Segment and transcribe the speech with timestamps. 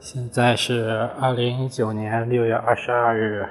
[0.00, 3.46] 现在是二零一九年六月二十二日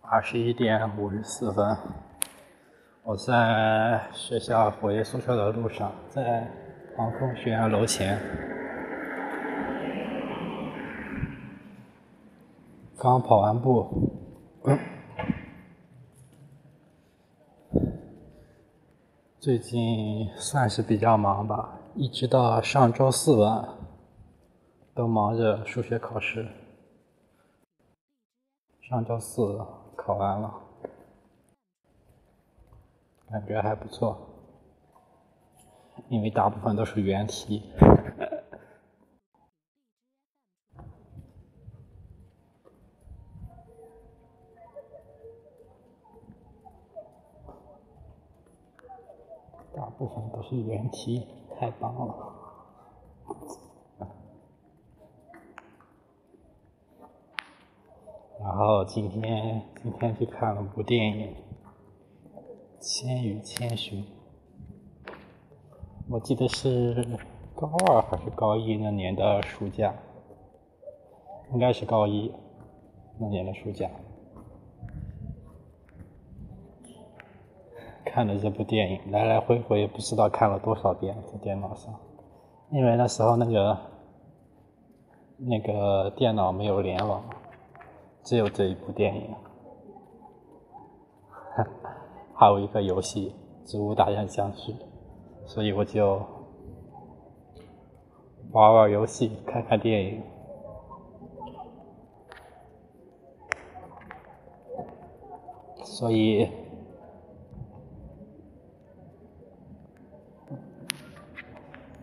[0.00, 1.76] 二十一点五十四分，
[3.02, 6.50] 我在学校回宿舍的路上，在
[6.96, 8.18] 航空学院楼前，
[12.98, 13.86] 刚跑完步，
[19.38, 23.74] 最近算是比较忙吧，一直到上周四吧。
[24.98, 26.48] 都忙着数学考试，
[28.80, 30.52] 上周四考完了，
[33.30, 34.18] 感觉还不错，
[36.08, 37.62] 因为大部分都是原题。
[49.76, 51.24] 大部分都是原题，
[51.56, 52.37] 太棒了。
[58.48, 61.26] 然后今天今天去看了部电影
[62.80, 64.02] 《千与千寻》，
[66.08, 67.06] 我记得是
[67.54, 69.94] 高二还是高一那年的暑假，
[71.52, 72.32] 应该是高一
[73.20, 73.86] 那年的暑假。
[78.06, 81.94] 看的这部电影，来来回回不知道看了多少遍在电脑上，
[82.72, 83.78] 因为那时候那个
[85.36, 87.22] 那个电脑没有联网。
[88.28, 89.34] 只有这一部电影，
[92.36, 93.34] 还有一个游戏
[93.66, 94.70] 《植物大战僵尸》，
[95.46, 96.20] 所以我就
[98.50, 100.22] 玩玩游戏，看看电影。
[105.82, 106.50] 所以，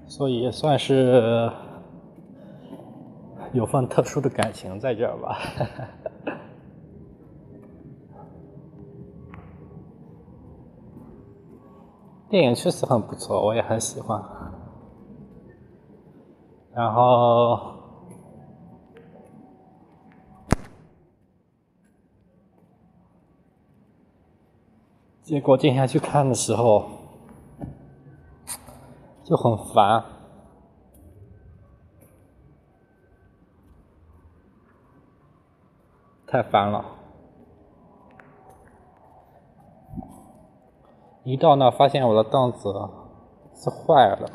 [0.07, 1.51] 所以也算是
[3.53, 5.37] 有份特殊的感情在这儿吧。
[12.35, 14.21] 电影确实很不错，我也很喜欢。
[16.73, 17.75] 然后，
[25.21, 26.89] 结果今天去看的时候
[29.23, 30.03] 就很烦，
[36.27, 36.83] 太烦了。
[41.25, 42.71] 一到那，发现我的凳子
[43.55, 44.29] 是坏了。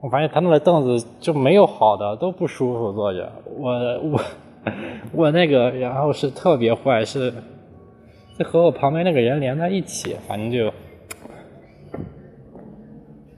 [0.00, 3.30] 我发现他那个凳子就没有好的，都不舒服坐着。
[3.56, 3.70] 我
[4.00, 4.20] 我
[5.14, 7.32] 我那个，然后是特别坏，是
[8.36, 10.72] 是和我旁边那个人连在一起，反正就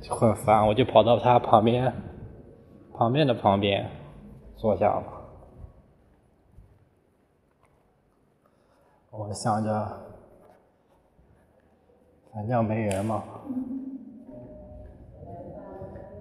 [0.01, 0.67] 就很烦。
[0.67, 1.93] 我就跑到他旁边
[2.97, 3.91] 旁边的旁边
[4.57, 5.03] 坐下了。
[9.11, 10.12] 我想着。
[12.35, 13.23] 反正没人嘛，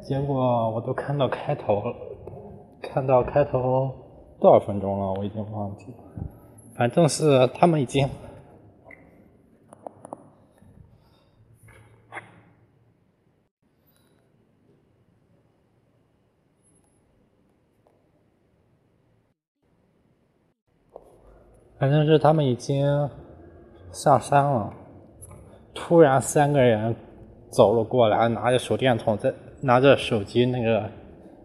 [0.02, 1.96] 结果我都看到开头了，
[2.82, 3.90] 看到开头
[4.40, 5.98] 多少分钟了，我已经忘记了。
[6.76, 8.10] 反正是他们已经，
[21.80, 23.10] 反正是他们已经
[23.94, 24.74] 上山了。
[25.92, 26.96] 突然，三个人
[27.50, 30.90] 走了过来，拿着手电筒在拿着手机那个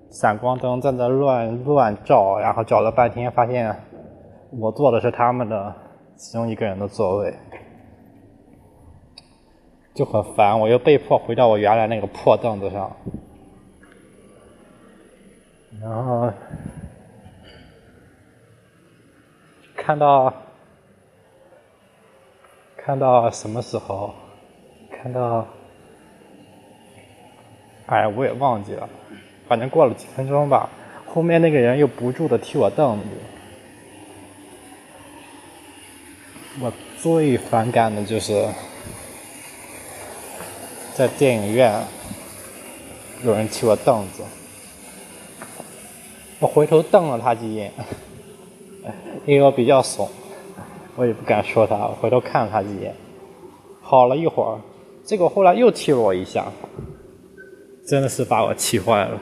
[0.09, 3.75] 闪光灯在那乱乱照，然后找了半天，发现
[4.53, 5.75] 我坐的是他们的
[6.15, 7.35] 其中一个人的座位，
[9.97, 10.61] 就很烦。
[10.61, 12.97] 我又被迫回到我原来那个破凳子上，
[15.83, 16.31] 然后
[19.75, 20.33] 看到。
[22.77, 24.15] 看到什么时候？
[25.07, 25.47] 看到，
[27.87, 28.89] 哎，我也忘记了。
[29.47, 30.69] 反正过了几分钟吧，
[31.07, 33.07] 后面那个人又不住的踢我凳子。
[36.61, 38.49] 我最反感的就是
[40.93, 41.81] 在电影院
[43.23, 44.25] 有人踢我凳子。
[46.41, 47.73] 我回头瞪了他几眼，
[49.25, 50.11] 因为我比较怂。
[50.97, 52.93] 我也不敢说他，我回头看了他几眼，
[53.81, 54.59] 好了一会儿，
[55.07, 56.53] 结果后来又踢了我一下。
[57.87, 59.21] 真的是把我气坏了。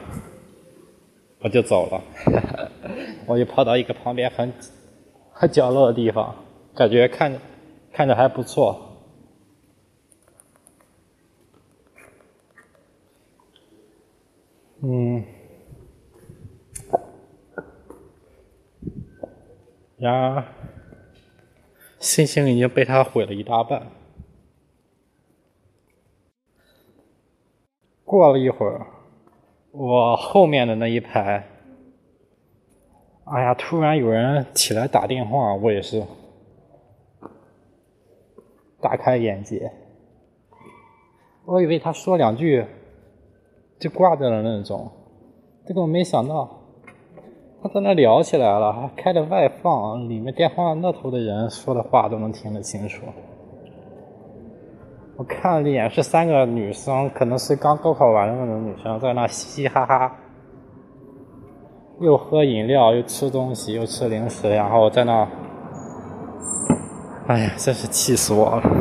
[1.39, 2.71] 我就走了。
[3.27, 4.51] 我就跑到一个旁边很
[5.31, 6.35] 很角落的地方。
[6.73, 7.39] 感觉看着
[7.93, 8.81] 看着还不错。
[14.81, 15.23] 嗯。
[19.97, 20.43] 然而
[21.99, 24.04] 星星已经被他毁了一大半。
[28.15, 28.87] 过了一会儿，
[29.73, 31.45] 我后面的那一排，
[33.25, 36.01] 哎呀，突然有人起来打电话，我也是
[38.79, 39.69] 大开眼界。
[41.43, 42.65] 我以为他说两句
[43.79, 44.89] 就挂掉了那种，
[45.65, 46.61] 结果没想到。
[47.61, 53.01] 他在那聊起来了，还开着外放，里面电话那头的人说的话都能听得清楚。
[55.17, 60.13] 我看了一眼，是三个女生，可能是刚高考完的那种女生，在那嘻嘻哈哈，
[62.01, 65.25] 又喝饮料，又吃东西，又吃零食，然后在那，
[67.27, 68.61] 哎呀，真是气死我了！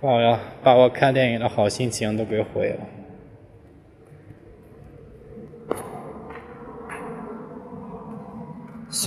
[0.00, 2.95] 把我把我看电影的好心情都给毁了。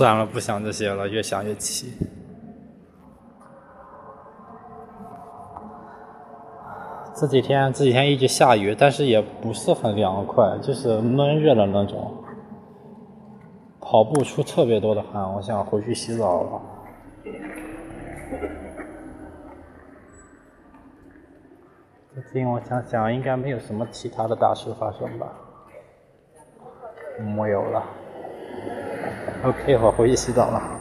[0.00, 1.92] 算了，不想这些了，越想越气。
[7.14, 12.16] 这几天这几天一直下雨，但是也不是很凉快，就是闷热的那种。
[13.78, 16.62] 跑步出特别多的汗，我想回去洗澡了。
[22.14, 25.26] 最近我想想，应该没有什么其他的大事发生吧？
[27.18, 27.84] 没有了。
[29.42, 30.79] OK，我回去洗澡了。